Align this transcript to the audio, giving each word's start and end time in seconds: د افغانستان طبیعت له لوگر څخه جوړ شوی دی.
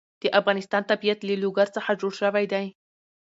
د 0.21 0.23
افغانستان 0.39 0.81
طبیعت 0.91 1.19
له 1.23 1.35
لوگر 1.43 1.67
څخه 1.75 1.91
جوړ 2.01 2.11
شوی 2.21 2.45
دی. 2.53 2.65